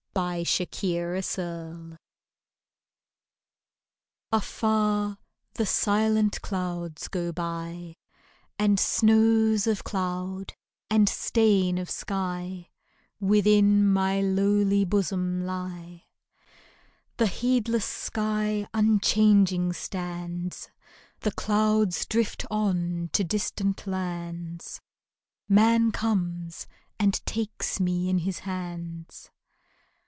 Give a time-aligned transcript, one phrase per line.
[0.13, 1.95] 3» THE WILD IRIS
[4.33, 5.17] Afar
[5.53, 7.95] the silent clouds go by,
[8.59, 10.53] And snows of cloud
[10.89, 12.69] and stain of sky
[13.21, 16.03] Within my lowly bosom lie.
[17.15, 20.69] The heedless sky unchanging stands;
[21.21, 24.81] The clouds drift on to distant lands;
[25.47, 26.67] Man comes
[26.99, 29.29] and takes me in his hands.